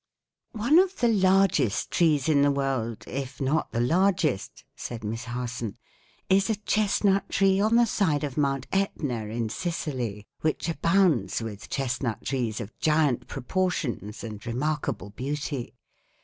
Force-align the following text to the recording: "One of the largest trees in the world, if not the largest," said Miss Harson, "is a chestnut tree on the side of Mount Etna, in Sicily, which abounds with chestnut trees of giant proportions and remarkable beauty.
"One 0.55 0.79
of 0.79 0.95
the 0.97 1.09
largest 1.09 1.91
trees 1.91 2.27
in 2.27 2.41
the 2.41 2.49
world, 2.49 3.03
if 3.05 3.39
not 3.39 3.71
the 3.71 3.79
largest," 3.79 4.63
said 4.75 5.03
Miss 5.03 5.25
Harson, 5.25 5.77
"is 6.27 6.49
a 6.49 6.55
chestnut 6.55 7.29
tree 7.29 7.59
on 7.59 7.75
the 7.75 7.85
side 7.85 8.23
of 8.23 8.35
Mount 8.35 8.65
Etna, 8.71 9.27
in 9.27 9.49
Sicily, 9.49 10.25
which 10.39 10.67
abounds 10.67 11.39
with 11.43 11.69
chestnut 11.69 12.25
trees 12.25 12.59
of 12.59 12.75
giant 12.79 13.27
proportions 13.27 14.23
and 14.23 14.43
remarkable 14.47 15.11
beauty. 15.11 15.75